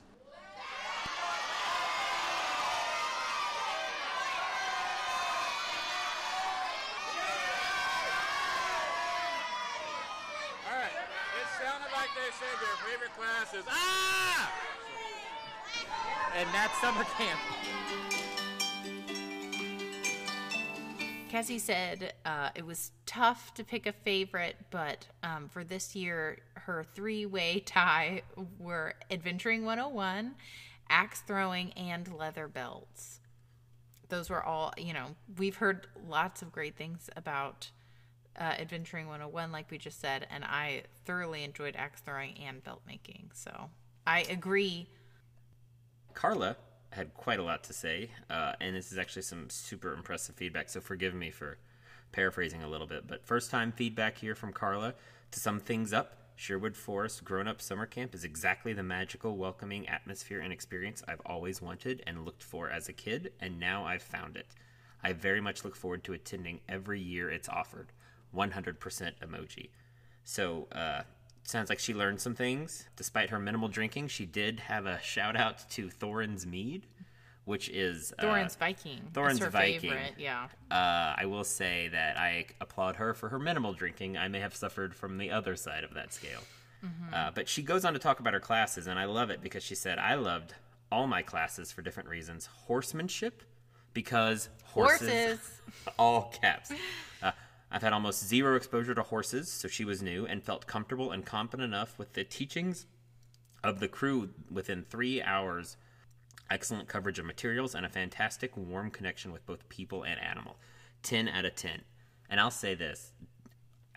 All 10.68 10.76
right. 10.76 10.92
It 10.92 11.48
sounded 11.64 11.88
like 11.96 12.10
they 12.20 12.32
said 12.36 12.52
their 12.60 12.92
favorite 12.92 13.16
class 13.16 13.54
is 13.54 13.64
ah. 13.70 14.63
And 16.36 16.50
that's 16.52 16.80
summer 16.82 17.04
camp. 17.18 17.40
Cassie 21.30 21.60
said 21.60 22.14
uh, 22.26 22.50
it 22.56 22.66
was 22.66 22.92
tough 23.06 23.54
to 23.56 23.64
pick 23.64 23.88
a 23.88 23.92
favorite, 23.92 24.56
but 24.70 25.08
um, 25.24 25.50
for 25.50 25.64
this 25.64 25.96
year, 25.96 26.40
her 26.54 26.86
three 26.94 27.26
way 27.26 27.60
tie 27.60 28.22
were 28.60 28.94
Adventuring 29.10 29.66
101, 29.66 30.36
Axe 30.90 31.22
Throwing, 31.22 31.72
and 31.74 32.12
Leather 32.14 32.48
Belts. 32.48 33.20
Those 34.10 34.30
were 34.30 34.44
all, 34.44 34.74
you 34.78 34.94
know, 34.94 35.16
we've 35.38 35.56
heard 35.56 35.88
lots 36.08 36.42
of 36.42 36.52
great 36.52 36.76
things 36.76 37.10
about 37.16 37.72
uh, 38.40 38.54
Adventuring 38.60 39.08
101, 39.08 39.52
like 39.52 39.70
we 39.72 39.78
just 39.78 40.00
said, 40.00 40.28
and 40.30 40.44
I 40.44 40.84
thoroughly 41.06 41.44
enjoyed 41.44 41.76
axe 41.76 42.02
throwing 42.02 42.38
and 42.38 42.64
belt 42.64 42.82
making. 42.88 43.32
So 43.34 43.70
I 44.06 44.22
agree. 44.30 44.88
Carla 46.14 46.58
had 46.92 47.14
quite 47.14 47.40
a 47.40 47.44
lot 47.44 47.64
to 47.66 47.74
say, 47.74 48.12
uh, 48.30 48.54
and 48.62 48.76
this 48.76 48.92
is 48.92 48.98
actually 48.98 49.24
some 49.24 49.50
super 49.50 49.94
impressive 49.94 50.36
feedback, 50.36 50.70
so 50.70 50.80
forgive 50.80 51.14
me 51.14 51.32
for 51.32 51.58
paraphrasing 52.12 52.64
a 52.64 52.68
little 52.68 52.88
bit. 52.88 53.08
But 53.08 53.26
first 53.26 53.50
time 53.52 53.72
feedback 53.72 54.18
here 54.18 54.36
from 54.36 54.54
Carla. 54.54 54.94
To 55.32 55.40
sum 55.40 55.60
things 55.60 55.92
up, 55.94 56.18
Sherwood 56.36 56.76
Forest 56.76 57.24
Grown 57.24 57.48
Up 57.48 57.62
Summer 57.62 57.86
Camp 57.86 58.14
is 58.14 58.24
exactly 58.24 58.74
the 58.74 58.84
magical, 58.84 59.38
welcoming 59.38 59.88
atmosphere 59.88 60.40
and 60.40 60.54
experience 60.54 61.04
I've 61.08 61.22
always 61.26 61.62
wanted 61.62 62.04
and 62.06 62.26
looked 62.26 62.44
for 62.44 62.70
as 62.70 62.88
a 62.88 62.94
kid, 62.94 63.34
and 63.40 63.60
now 63.60 63.86
I've 63.86 64.04
found 64.04 64.38
it. 64.38 64.48
I 65.04 65.14
very 65.14 65.42
much 65.42 65.64
look 65.64 65.76
forward 65.76 66.04
to 66.06 66.14
attending 66.14 66.62
every 66.70 67.02
year 67.02 67.30
it's 67.30 67.50
offered. 67.50 67.92
100% 68.36 68.78
emoji. 69.20 69.70
So, 70.24 70.68
uh, 70.72 71.04
sounds 71.44 71.70
like 71.70 71.80
she 71.80 71.94
learned 71.94 72.22
some 72.22 72.36
things. 72.36 72.86
Despite 72.96 73.30
her 73.30 73.40
minimal 73.40 73.68
drinking, 73.68 74.08
she 74.10 74.26
did 74.26 74.60
have 74.62 74.86
a 74.86 75.00
shout 75.02 75.36
out 75.36 75.70
to 75.72 75.90
Thorin's 75.90 76.46
Mead, 76.46 76.86
which 77.46 77.70
is 77.70 78.14
uh, 78.18 78.22
Thorin's 78.22 78.56
Viking. 78.56 79.02
Thorin's 79.14 79.40
Viking. 79.40 79.80
favorite. 79.82 80.14
Yeah. 80.18 80.48
Uh, 80.72 81.14
I 81.18 81.26
will 81.26 81.44
say 81.44 81.90
that 81.90 82.18
I 82.18 82.46
applaud 82.62 82.96
her 82.98 83.14
for 83.14 83.30
her 83.30 83.40
minimal 83.40 83.74
drinking. 83.74 84.18
I 84.18 84.28
may 84.28 84.40
have 84.40 84.56
suffered 84.56 84.96
from 84.96 85.18
the 85.18 85.32
other 85.32 85.56
side 85.56 85.84
of 85.84 85.94
that 85.94 86.14
scale. 86.14 86.42
Uh, 87.14 87.32
but 87.34 87.48
she 87.48 87.62
goes 87.62 87.86
on 87.86 87.94
to 87.94 88.00
talk 88.00 88.20
about 88.20 88.34
her 88.34 88.42
classes, 88.42 88.88
and 88.88 89.00
I 89.00 89.06
love 89.06 89.30
it 89.30 89.42
because 89.42 89.64
she 89.64 89.74
said, 89.74 89.98
I 90.00 90.16
loved 90.16 90.54
all 90.92 91.08
my 91.08 91.22
classes 91.22 91.72
for 91.72 91.82
different 91.82 92.10
reasons. 92.10 92.48
Horsemanship, 92.68 93.42
because 93.94 94.50
horses, 94.66 95.00
Horses. 95.10 95.62
all 95.98 96.34
caps. 96.42 96.74
I've 97.74 97.82
had 97.82 97.92
almost 97.92 98.26
zero 98.26 98.56
exposure 98.56 98.94
to 98.94 99.02
horses, 99.04 99.52
so 99.52 99.68
she 99.68 99.84
was 99.84 100.02
new 100.02 100.26
and 100.28 100.44
felt 100.44 100.68
comfortable 100.68 101.12
and 101.12 101.26
confident 101.26 101.74
enough 101.74 101.98
with 101.98 102.14
the 102.14 102.24
teachings 102.24 102.86
of 103.64 103.80
the 103.80 103.88
crew 103.88 104.30
within 104.52 104.84
three 104.84 105.22
hours 105.22 105.76
excellent 106.50 106.88
coverage 106.88 107.18
of 107.18 107.26
materials, 107.26 107.74
and 107.74 107.86
a 107.86 107.90
fantastic 107.90 108.56
warm 108.56 108.92
connection 108.92 109.32
with 109.32 109.46
both 109.46 109.68
people 109.70 110.04
and 110.04 110.20
animal. 110.22 110.56
10 111.02 111.28
out 111.28 111.46
of 111.46 111.56
10. 111.56 111.82
And 112.30 112.40
I'll 112.40 112.52
say 112.52 112.76
this 112.76 113.12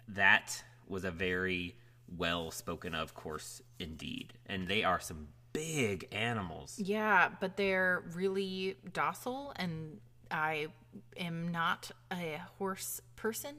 that 0.09 0.63
was 0.89 1.05
a 1.05 1.11
very 1.11 1.77
well 2.17 2.51
spoken 2.51 2.95
of 2.95 3.13
course 3.13 3.61
indeed. 3.79 4.33
And 4.47 4.69
they 4.69 4.85
are 4.85 5.01
some 5.01 5.29
big 5.53 6.09
animals. 6.13 6.79
Yeah, 6.79 7.29
but 7.41 7.57
they're 7.57 8.03
really 8.15 8.77
docile, 8.93 9.53
and 9.57 9.99
I 10.31 10.69
am 11.17 11.49
not 11.49 11.91
a 12.13 12.41
horse 12.59 13.01
person, 13.17 13.57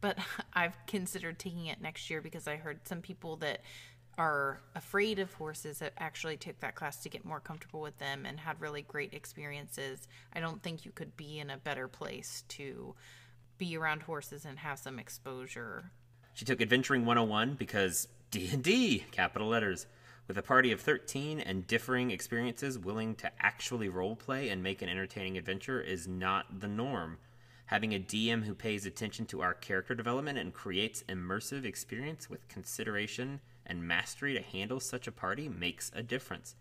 but 0.00 0.18
I've 0.54 0.76
considered 0.86 1.38
taking 1.38 1.66
it 1.66 1.80
next 1.80 2.10
year 2.10 2.20
because 2.20 2.46
I 2.46 2.56
heard 2.56 2.86
some 2.86 3.00
people 3.00 3.36
that 3.36 3.60
are 4.18 4.60
afraid 4.74 5.18
of 5.18 5.32
horses 5.34 5.78
that 5.78 5.94
actually 5.96 6.36
took 6.36 6.60
that 6.60 6.74
class 6.74 6.98
to 6.98 7.08
get 7.08 7.24
more 7.24 7.40
comfortable 7.40 7.80
with 7.80 7.96
them 7.98 8.26
and 8.26 8.38
had 8.38 8.60
really 8.60 8.82
great 8.82 9.14
experiences. 9.14 10.06
I 10.34 10.40
don't 10.40 10.62
think 10.62 10.84
you 10.84 10.90
could 10.90 11.16
be 11.16 11.38
in 11.38 11.48
a 11.48 11.56
better 11.56 11.88
place 11.88 12.44
to 12.48 12.94
be 13.56 13.76
around 13.76 14.02
horses 14.02 14.44
and 14.44 14.58
have 14.58 14.78
some 14.78 14.98
exposure. 14.98 15.90
She 16.34 16.44
took 16.44 16.60
Adventuring 16.60 17.06
101 17.06 17.54
because 17.54 18.08
D&D, 18.30 19.06
capital 19.10 19.48
letters, 19.48 19.86
with 20.28 20.38
a 20.38 20.42
party 20.42 20.70
of 20.70 20.80
13 20.80 21.40
and 21.40 21.66
differing 21.66 22.10
experiences 22.10 22.78
willing 22.78 23.14
to 23.16 23.30
actually 23.40 23.88
role 23.88 24.16
play 24.16 24.50
and 24.50 24.62
make 24.62 24.82
an 24.82 24.88
entertaining 24.88 25.36
adventure 25.36 25.80
is 25.80 26.06
not 26.06 26.60
the 26.60 26.68
norm. 26.68 27.18
Having 27.70 27.94
a 27.94 28.00
DM 28.00 28.42
who 28.46 28.52
pays 28.56 28.84
attention 28.84 29.26
to 29.26 29.42
our 29.42 29.54
character 29.54 29.94
development 29.94 30.36
and 30.38 30.52
creates 30.52 31.04
immersive 31.08 31.64
experience 31.64 32.28
with 32.28 32.48
consideration 32.48 33.38
and 33.64 33.86
mastery 33.86 34.34
to 34.34 34.42
handle 34.42 34.80
such 34.80 35.06
a 35.06 35.12
party 35.12 35.48
makes 35.48 35.92
a 35.94 36.02
difference. 36.02 36.56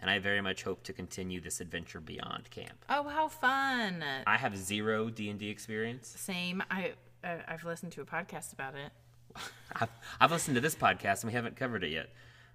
And 0.00 0.08
I 0.08 0.20
very 0.20 0.40
much 0.40 0.62
hope 0.62 0.84
to 0.84 0.92
continue 0.92 1.40
this 1.40 1.60
adventure 1.60 1.98
beyond 1.98 2.48
camp. 2.50 2.84
Oh, 2.88 3.08
how 3.08 3.26
fun! 3.26 4.04
I 4.24 4.36
have 4.36 4.56
zero 4.56 5.10
D&D 5.10 5.48
experience. 5.48 6.06
Same. 6.16 6.62
I 6.70 6.92
I- 7.24 7.40
I've 7.48 7.64
listened 7.64 7.90
to 7.94 8.00
a 8.02 8.04
podcast 8.06 8.52
about 8.52 8.74
it. 8.76 8.92
I've, 9.74 9.88
I've 10.20 10.30
listened 10.30 10.54
to 10.54 10.60
this 10.60 10.76
podcast 10.76 11.24
and 11.24 11.32
we 11.32 11.34
haven't 11.34 11.56
covered 11.56 11.82
it 11.82 11.90
yet. 11.90 12.10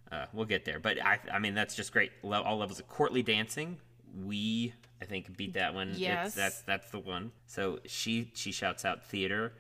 Uh, 0.10 0.28
we'll 0.32 0.46
get 0.46 0.64
there, 0.64 0.80
but 0.80 0.98
I, 1.04 1.20
I 1.30 1.40
mean, 1.40 1.56
that's 1.56 1.76
just 1.76 1.92
great. 1.92 2.14
All 2.24 2.58
levels 2.58 2.80
of 2.80 2.88
courtly 2.88 3.22
dancing. 3.22 3.80
We, 4.26 4.74
I 5.02 5.06
think, 5.06 5.36
beat 5.38 5.54
that 5.54 5.74
one. 5.74 5.90
It's- 5.90 6.00
Yes. 6.00 6.34
that's 6.36 6.62
that's 6.62 6.90
the 6.92 7.00
one. 7.00 7.32
So 7.46 7.80
she 7.86 8.32
she 8.34 8.52
shouts 8.52 8.84
out 8.86 9.06
theater. 9.06 9.54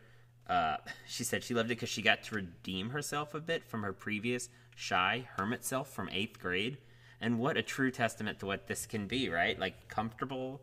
Uh, 0.47 0.77
she 1.07 1.23
said 1.23 1.43
she 1.43 1.53
loved 1.53 1.67
it 1.71 1.75
because 1.75 1.89
she 1.89 2.01
got 2.01 2.23
to 2.23 2.35
redeem 2.35 2.89
herself 2.91 3.33
a 3.33 3.39
bit 3.39 3.63
from 3.65 3.83
her 3.83 3.93
previous 3.93 4.49
shy 4.75 5.27
hermit 5.37 5.63
self 5.65 5.91
from 5.93 6.09
eighth 6.11 6.39
grade. 6.39 6.77
And 7.19 7.39
what 7.39 7.57
a 7.57 7.63
true 7.63 7.89
testament 7.91 8.39
to 8.39 8.45
what 8.45 8.67
this 8.67 8.85
can 8.85 9.07
be, 9.07 9.27
right? 9.29 9.57
Like 9.59 9.87
comfortable, 9.87 10.61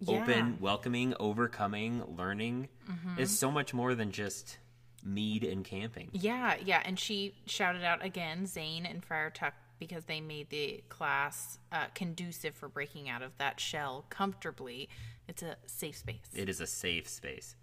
Yeah. 0.00 0.22
open, 0.22 0.58
welcoming, 0.60 1.14
overcoming, 1.20 2.02
learning 2.16 2.68
is 3.18 3.38
so 3.38 3.50
much 3.50 3.74
more 3.74 3.94
than 3.94 4.10
just 4.10 4.58
mead 5.04 5.44
and 5.44 5.64
camping. 5.64 6.08
Yeah, 6.12 6.56
yeah, 6.64 6.80
and 6.84 6.98
she 6.98 7.34
shouted 7.46 7.84
out 7.84 8.04
again 8.04 8.46
Zane 8.46 8.86
and 8.86 9.04
Friar 9.04 9.28
Tuck 9.30 9.52
because 9.86 10.04
they 10.04 10.20
made 10.20 10.48
the 10.50 10.82
class 10.88 11.58
uh, 11.72 11.86
conducive 11.94 12.54
for 12.54 12.68
breaking 12.68 13.08
out 13.08 13.22
of 13.22 13.36
that 13.38 13.58
shell 13.58 14.04
comfortably. 14.10 14.88
It's 15.28 15.42
a 15.42 15.56
safe 15.66 15.96
space. 15.96 16.30
It 16.34 16.48
is 16.48 16.60
a 16.60 16.66
safe 16.66 17.08
space. 17.08 17.56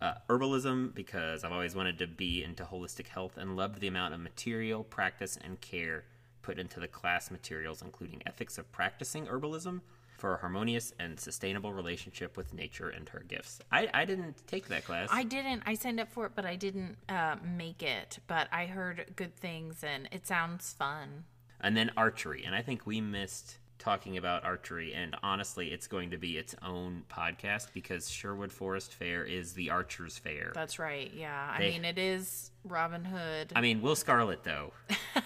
Uh, 0.00 0.14
herbalism, 0.28 0.92
because 0.94 1.44
I've 1.44 1.52
always 1.52 1.76
wanted 1.76 1.98
to 2.00 2.08
be 2.08 2.42
into 2.42 2.64
holistic 2.64 3.06
health 3.06 3.36
and 3.36 3.56
loved 3.56 3.80
the 3.80 3.86
amount 3.86 4.14
of 4.14 4.20
material, 4.20 4.82
practice, 4.82 5.38
and 5.42 5.60
care 5.60 6.04
put 6.42 6.58
into 6.58 6.80
the 6.80 6.88
class 6.88 7.30
materials, 7.30 7.82
including 7.82 8.20
ethics 8.26 8.58
of 8.58 8.70
practicing 8.72 9.26
herbalism 9.26 9.80
for 10.18 10.34
a 10.34 10.38
harmonious 10.38 10.92
and 10.98 11.18
sustainable 11.18 11.72
relationship 11.72 12.36
with 12.36 12.52
nature 12.54 12.88
and 12.88 13.08
her 13.08 13.24
gifts. 13.26 13.60
I, 13.70 13.88
I 13.92 14.04
didn't 14.04 14.46
take 14.46 14.68
that 14.68 14.84
class. 14.84 15.08
I 15.12 15.24
didn't. 15.24 15.62
I 15.66 15.74
signed 15.74 16.00
up 16.00 16.12
for 16.12 16.26
it, 16.26 16.32
but 16.34 16.44
I 16.44 16.56
didn't 16.56 16.96
uh, 17.08 17.36
make 17.56 17.82
it. 17.82 18.18
But 18.26 18.48
I 18.52 18.66
heard 18.66 19.12
good 19.16 19.36
things, 19.36 19.82
and 19.84 20.08
it 20.12 20.26
sounds 20.26 20.72
fun. 20.72 21.24
And 21.62 21.76
then 21.76 21.90
archery. 21.96 22.42
And 22.44 22.54
I 22.54 22.62
think 22.62 22.86
we 22.86 23.00
missed 23.00 23.58
talking 23.78 24.16
about 24.16 24.44
archery. 24.44 24.94
And 24.94 25.16
honestly, 25.24 25.72
it's 25.72 25.88
going 25.88 26.10
to 26.10 26.16
be 26.16 26.38
its 26.38 26.54
own 26.62 27.02
podcast 27.10 27.68
because 27.74 28.08
Sherwood 28.08 28.52
Forest 28.52 28.94
Fair 28.94 29.24
is 29.24 29.54
the 29.54 29.70
Archers 29.70 30.16
Fair. 30.18 30.52
That's 30.54 30.78
right. 30.78 31.10
Yeah, 31.12 31.50
I 31.52 31.58
mean 31.58 31.84
it 31.84 31.98
is 31.98 32.52
Robin 32.64 33.04
Hood. 33.04 33.52
I 33.56 33.60
mean, 33.60 33.82
Will 33.82 33.96
Scarlet, 33.96 34.44
though. 34.44 34.72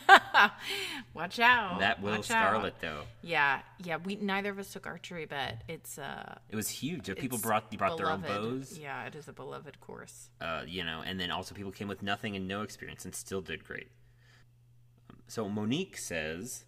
Watch 1.14 1.38
out. 1.38 1.81
That 1.81 2.00
Will 2.02 2.12
Watch 2.12 2.31
out. 2.31 2.49
Scarlet, 2.49 2.75
though. 2.81 3.02
Yeah, 3.23 3.61
yeah. 3.83 3.99
We 4.02 4.16
neither 4.16 4.50
of 4.50 4.59
us 4.59 4.73
took 4.73 4.87
archery, 4.87 5.26
but 5.26 5.57
it's 5.69 5.99
uh. 5.99 6.37
It 6.49 6.57
was 6.57 6.69
huge. 6.69 7.14
People 7.16 7.38
brought 7.38 7.71
brought 7.76 7.97
their 7.99 8.11
own 8.11 8.23
bows, 8.23 8.78
Yeah, 8.78 9.05
it 9.07 9.14
is 9.14 9.28
a 9.28 9.33
beloved 9.33 9.81
course. 9.81 10.31
uh, 10.40 10.62
you 10.66 10.85
know, 10.85 11.02
and 11.05 11.21
then 11.21 11.31
also 11.31 11.55
people 11.55 11.73
came 11.73 11.88
with 11.88 12.02
nothing 12.02 12.37
and 12.37 12.49
no 12.49 12.62
experience 12.62 13.05
and 13.05 13.14
still 13.14 13.40
did 13.40 13.64
great. 13.64 13.88
So 15.28 15.49
Monique 15.49 15.99
says, 15.99 16.64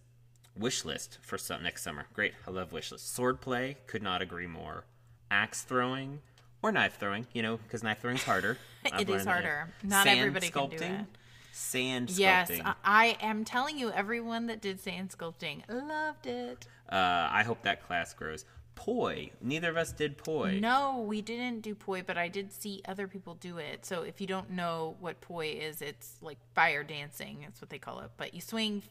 wish 0.57 0.85
list 0.85 1.17
for 1.21 1.37
some, 1.37 1.63
next 1.63 1.83
summer. 1.83 2.05
Great, 2.13 2.33
I 2.47 2.51
love 2.51 2.71
wish 2.71 2.91
list. 2.91 3.15
Swordplay, 3.17 3.75
could 3.87 4.03
not 4.03 4.21
agree 4.21 4.47
more. 4.47 4.83
axe 5.31 5.61
throwing 5.63 6.19
or 6.61 6.71
knife 6.71 6.97
throwing. 6.99 7.27
You 7.33 7.41
know, 7.41 7.57
because 7.57 7.83
knife 7.83 7.99
throwing's 8.01 8.23
harder. 8.23 8.57
It 8.85 9.01
is 9.01 9.07
learned 9.09 9.19
that. 9.21 9.27
harder. 9.27 9.69
Not 9.83 10.05
Sand 10.05 10.19
everybody 10.19 10.49
can 10.49 10.69
do 10.69 10.77
it. 10.77 11.05
Sand 11.51 12.09
Yes, 12.11 12.49
sculpting. 12.49 12.65
I, 12.65 12.73
I 12.85 13.17
am 13.21 13.43
telling 13.43 13.77
you, 13.77 13.91
everyone 13.91 14.47
that 14.47 14.61
did 14.61 14.79
sand 14.79 15.09
sculpting 15.09 15.63
loved 15.67 16.25
it. 16.27 16.65
Uh, 16.89 17.27
I 17.29 17.43
hope 17.43 17.61
that 17.63 17.85
class 17.85 18.13
grows. 18.13 18.45
Poi. 18.79 19.31
Neither 19.41 19.69
of 19.69 19.75
us 19.77 19.91
did 19.91 20.17
poi. 20.17 20.57
No, 20.61 21.03
we 21.05 21.21
didn't 21.21 21.61
do 21.61 21.75
poi, 21.75 22.01
but 22.01 22.17
I 22.17 22.29
did 22.29 22.53
see 22.53 22.81
other 22.87 23.07
people 23.09 23.35
do 23.35 23.57
it. 23.57 23.85
So 23.85 24.03
if 24.03 24.21
you 24.21 24.27
don't 24.27 24.51
know 24.51 24.95
what 25.01 25.19
poi 25.19 25.47
is, 25.59 25.81
it's 25.81 26.13
like 26.21 26.37
fire 26.55 26.83
dancing. 26.83 27.39
That's 27.41 27.59
what 27.61 27.69
they 27.69 27.77
call 27.77 27.99
it. 27.99 28.11
But 28.15 28.33
you 28.33 28.39
swing 28.41 28.81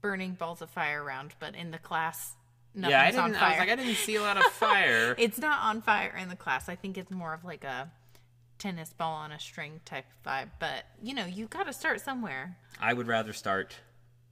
burning 0.00 0.34
balls 0.34 0.62
of 0.62 0.70
fire 0.70 1.02
around. 1.02 1.34
But 1.40 1.56
in 1.56 1.72
the 1.72 1.78
class, 1.78 2.34
nothing's 2.74 2.92
Yeah, 2.92 3.02
I 3.02 3.10
didn't. 3.10 3.34
fire. 3.34 3.44
I 3.44 3.50
was 3.50 3.58
like, 3.58 3.68
I 3.70 3.76
didn't 3.76 3.96
see 3.96 4.14
a 4.16 4.22
lot 4.22 4.36
of 4.36 4.44
fire. 4.52 5.16
it's 5.18 5.38
not 5.38 5.62
on 5.64 5.82
fire 5.82 6.14
in 6.16 6.28
the 6.28 6.36
class. 6.36 6.68
I 6.68 6.76
think 6.76 6.96
it's 6.96 7.10
more 7.10 7.34
of 7.34 7.44
like 7.44 7.64
a 7.64 7.90
tennis 8.58 8.92
ball 8.92 9.14
on 9.16 9.32
a 9.32 9.40
string 9.40 9.80
type 9.84 10.06
vibe. 10.24 10.50
But 10.60 10.84
you 11.02 11.12
know, 11.12 11.26
you 11.26 11.46
got 11.48 11.66
to 11.66 11.72
start 11.72 12.00
somewhere. 12.00 12.56
I 12.80 12.92
would 12.92 13.08
rather 13.08 13.32
start 13.32 13.74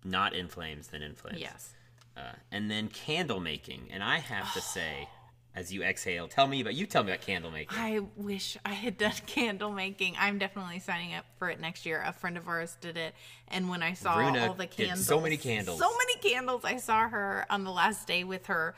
not 0.05 0.33
in 0.33 0.47
flames 0.47 0.89
than 0.89 1.03
in 1.03 1.15
flames. 1.17 1.41
Yes. 1.41 1.75
Uh, 2.17 2.33
and 2.51 2.71
then 2.71 2.89
candle 2.89 3.41
making, 3.41 3.89
and 3.91 4.03
I 4.03 4.19
have 4.19 4.53
to 4.55 4.61
say, 4.61 5.09
as 5.55 5.73
you 5.73 5.83
exhale, 5.83 6.29
tell 6.29 6.47
me 6.47 6.61
about 6.61 6.75
you. 6.75 6.87
Tell 6.87 7.03
me 7.03 7.11
about 7.11 7.23
candle 7.23 7.51
making. 7.51 7.77
I 7.79 8.01
wish 8.17 8.57
I 8.65 8.73
had 8.73 8.97
done 8.97 9.13
candle 9.27 9.71
making. 9.71 10.17
I'm 10.19 10.39
definitely 10.39 10.79
signing 10.79 11.15
up 11.15 11.27
for 11.39 11.51
it 11.51 11.61
next 11.61 11.85
year. 11.85 12.03
A 12.07 12.13
friend 12.13 12.37
of 12.37 12.49
ours 12.49 12.77
did 12.81 12.97
it, 12.97 13.15
and 13.49 13.69
when 13.69 13.83
I 13.83 13.95
saw 13.95 14.17
Runa 14.17 14.49
all 14.49 14.55
the 14.55 14.67
candles, 14.67 15.07
so 15.07 15.21
many 15.21 15.37
candles. 15.37 15.79
so 15.79 15.91
many 15.91 16.17
candles. 16.19 16.65
I 16.65 16.77
saw 16.77 17.09
her 17.09 17.47
on 17.51 17.65
the 17.65 17.71
last 17.71 18.07
day 18.07 18.25
with 18.25 18.47
her 18.47 18.75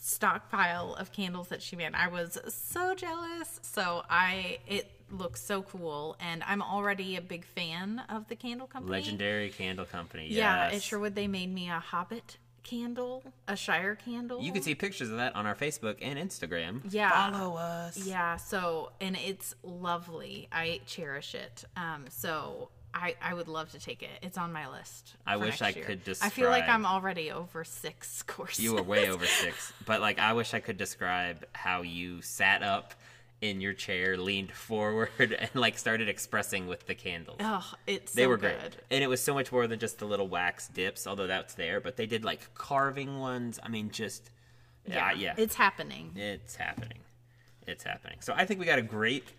stockpile 0.00 0.94
of 0.94 1.12
candles 1.12 1.48
that 1.48 1.62
she 1.62 1.76
made. 1.76 1.94
I 1.94 2.08
was 2.08 2.38
so 2.48 2.94
jealous. 2.94 3.60
So 3.62 4.02
I, 4.08 4.58
it 4.66 4.90
looks 5.10 5.42
so 5.42 5.62
cool, 5.62 6.16
and 6.20 6.42
I'm 6.46 6.62
already 6.62 7.16
a 7.16 7.20
big 7.20 7.44
fan 7.44 8.02
of 8.08 8.28
the 8.28 8.36
candle 8.36 8.66
company. 8.66 8.92
Legendary 8.92 9.50
candle 9.50 9.84
company. 9.84 10.28
Yeah, 10.30 10.66
yes. 10.66 10.76
it 10.76 10.82
sure 10.82 10.98
would. 10.98 11.14
They 11.14 11.28
made 11.28 11.52
me 11.52 11.68
a 11.68 11.78
Hobbit 11.80 12.38
candle, 12.64 13.22
a 13.46 13.54
Shire 13.54 13.94
candle. 13.94 14.42
You 14.42 14.52
can 14.52 14.62
see 14.62 14.74
pictures 14.74 15.10
of 15.10 15.18
that 15.18 15.36
on 15.36 15.46
our 15.46 15.54
Facebook 15.54 15.98
and 16.02 16.18
Instagram. 16.18 16.80
Yeah. 16.90 17.30
Follow 17.30 17.56
us. 17.56 17.96
Yeah, 17.98 18.36
so 18.36 18.90
and 19.00 19.16
it's 19.16 19.54
lovely. 19.62 20.48
I 20.50 20.80
cherish 20.86 21.34
it. 21.34 21.64
Um, 21.76 22.06
so 22.08 22.70
I 22.94 23.14
I 23.20 23.34
would 23.34 23.48
love 23.48 23.70
to 23.72 23.78
take 23.78 24.02
it. 24.02 24.10
It's 24.22 24.38
on 24.38 24.52
my 24.52 24.68
list. 24.68 25.14
I 25.26 25.36
wish 25.36 25.60
next 25.60 25.62
I 25.62 25.68
year. 25.70 25.84
could 25.84 26.04
describe. 26.04 26.26
I 26.26 26.34
feel 26.34 26.50
like 26.50 26.68
I'm 26.68 26.86
already 26.86 27.30
over 27.30 27.64
six 27.64 28.22
courses. 28.26 28.64
You 28.64 28.74
were 28.74 28.82
way 28.82 29.10
over 29.10 29.26
six. 29.26 29.72
But 29.84 30.00
like 30.00 30.18
I 30.18 30.32
wish 30.32 30.54
I 30.54 30.60
could 30.60 30.78
describe 30.78 31.44
how 31.52 31.82
you 31.82 32.22
sat 32.22 32.62
up 32.62 32.94
in 33.44 33.60
your 33.60 33.74
chair, 33.74 34.16
leaned 34.16 34.50
forward, 34.50 35.10
and 35.18 35.50
like 35.54 35.76
started 35.76 36.08
expressing 36.08 36.66
with 36.66 36.86
the 36.86 36.94
candles. 36.94 37.36
Oh, 37.40 37.72
it's 37.86 38.12
they 38.14 38.22
so 38.22 38.28
were 38.30 38.38
good. 38.38 38.58
great. 38.58 38.76
And 38.90 39.04
it 39.04 39.06
was 39.06 39.22
so 39.22 39.34
much 39.34 39.52
more 39.52 39.66
than 39.66 39.78
just 39.78 39.98
the 39.98 40.06
little 40.06 40.28
wax 40.28 40.68
dips, 40.68 41.06
although 41.06 41.26
that's 41.26 41.52
there, 41.52 41.78
but 41.78 41.96
they 41.96 42.06
did 42.06 42.24
like 42.24 42.54
carving 42.54 43.18
ones. 43.18 43.60
I 43.62 43.68
mean 43.68 43.90
just 43.90 44.30
uh, 44.88 44.94
yeah, 44.94 45.12
yeah. 45.12 45.34
It's 45.36 45.54
happening. 45.54 46.12
It's 46.16 46.56
happening. 46.56 47.00
It's 47.66 47.84
happening. 47.84 48.18
So 48.20 48.32
I 48.34 48.46
think 48.46 48.60
we 48.60 48.66
got 48.66 48.78
a 48.78 48.82
great 48.82 49.32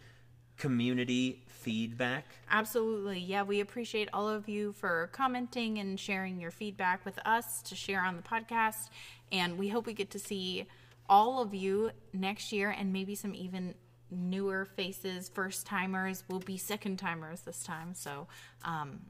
community 0.58 1.44
feedback. 1.48 2.26
Absolutely. 2.50 3.20
Yeah, 3.20 3.42
we 3.42 3.60
appreciate 3.60 4.10
all 4.14 4.30
of 4.30 4.48
you 4.48 4.72
for 4.72 5.10
commenting 5.14 5.80
and 5.80 6.00
sharing 6.00 6.40
your 6.40 6.52
feedback 6.52 7.04
with 7.06 7.20
us 7.26 7.64
to 7.64 7.76
share 7.76 8.02
on 8.04 8.16
the 8.16 8.22
podcast. 8.22 8.90
And 9.32 9.58
we 9.58 9.70
hope 9.70 9.88
we 9.88 9.94
get 9.94 10.12
to 10.12 10.20
see 10.20 10.68
all 11.10 11.42
of 11.42 11.54
you 11.54 11.92
next 12.14 12.52
year 12.52 12.70
and 12.70 12.94
maybe 12.94 13.16
some 13.16 13.34
even 13.36 13.76
newer 14.12 14.66
faces, 14.66 15.30
first 15.30 15.66
timers. 15.66 16.24
will 16.28 16.40
be 16.40 16.58
second 16.58 16.98
timers 16.98 17.42
this 17.42 17.64
time. 17.64 17.94
So 17.94 18.28
um, 18.64 19.02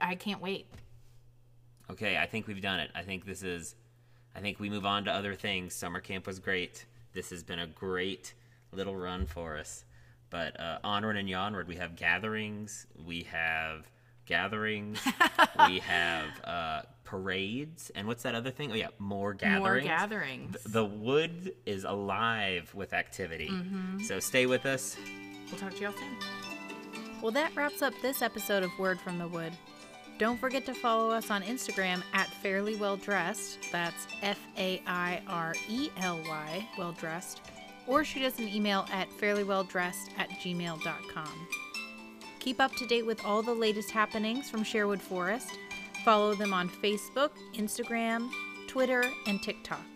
I 0.00 0.14
can't 0.14 0.40
wait. 0.40 0.66
Okay, 1.90 2.16
I 2.16 2.26
think 2.26 2.46
we've 2.46 2.62
done 2.62 2.80
it. 2.80 2.90
I 2.94 3.02
think 3.02 3.24
this 3.24 3.42
is 3.42 3.74
I 4.34 4.40
think 4.40 4.60
we 4.60 4.68
move 4.68 4.84
on 4.84 5.04
to 5.04 5.12
other 5.12 5.34
things. 5.34 5.74
Summer 5.74 6.00
camp 6.00 6.26
was 6.26 6.38
great. 6.38 6.84
This 7.14 7.30
has 7.30 7.42
been 7.42 7.58
a 7.58 7.66
great 7.66 8.34
little 8.70 8.94
run 8.94 9.24
for 9.24 9.56
us. 9.56 9.84
But 10.28 10.60
uh, 10.60 10.78
onward 10.84 11.16
and 11.16 11.32
onward, 11.34 11.68
we 11.68 11.76
have 11.76 11.96
gatherings, 11.96 12.86
we 13.06 13.22
have 13.22 13.86
gatherings, 14.26 15.00
we 15.68 15.78
have 15.78 16.28
uh, 16.44 16.82
parades, 17.06 17.90
and 17.94 18.06
what's 18.06 18.22
that 18.24 18.34
other 18.34 18.50
thing? 18.50 18.70
Oh 18.70 18.74
yeah, 18.74 18.88
more 18.98 19.32
gatherings. 19.32 19.62
More 19.62 19.80
gatherings. 19.80 20.56
The 20.64 20.84
wood 20.84 21.54
is 21.64 21.84
alive 21.84 22.70
with 22.74 22.92
activity. 22.92 23.48
Mm-hmm. 23.48 24.00
So 24.00 24.20
stay 24.20 24.44
with 24.44 24.66
us. 24.66 24.96
We'll 25.50 25.58
talk 25.58 25.74
to 25.76 25.80
y'all 25.80 25.92
soon. 25.92 26.16
Well, 27.22 27.32
that 27.32 27.56
wraps 27.56 27.80
up 27.80 27.94
this 28.02 28.20
episode 28.20 28.62
of 28.62 28.70
Word 28.78 29.00
from 29.00 29.18
the 29.18 29.28
Wood. 29.28 29.52
Don't 30.18 30.38
forget 30.38 30.66
to 30.66 30.74
follow 30.74 31.10
us 31.10 31.30
on 31.30 31.42
Instagram 31.42 32.02
at 32.12 32.28
Fairly 32.28 32.76
Well 32.76 32.96
Dressed. 32.96 33.58
That's 33.70 34.06
F 34.22 34.38
A 34.58 34.82
I 34.86 35.22
R 35.28 35.54
E 35.68 35.90
L 35.98 36.20
Y, 36.26 36.68
well 36.76 36.92
dressed. 36.92 37.40
Or 37.86 38.02
shoot 38.04 38.24
us 38.24 38.38
an 38.38 38.48
email 38.48 38.86
at 38.92 39.08
fairlyvelldressed 39.10 40.10
at 40.18 40.28
gmail.com. 40.30 41.48
Keep 42.40 42.60
up 42.60 42.74
to 42.76 42.86
date 42.86 43.06
with 43.06 43.24
all 43.24 43.42
the 43.42 43.54
latest 43.54 43.90
happenings 43.90 44.50
from 44.50 44.62
Sherwood 44.62 45.00
Forest. 45.00 45.50
Follow 46.06 46.36
them 46.36 46.54
on 46.54 46.68
Facebook, 46.68 47.30
Instagram, 47.54 48.30
Twitter, 48.68 49.02
and 49.26 49.42
TikTok. 49.42 49.95